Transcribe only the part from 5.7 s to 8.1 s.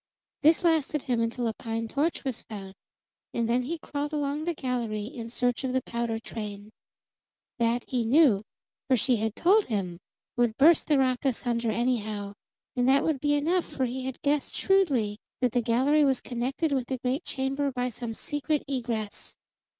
the powder train. That, he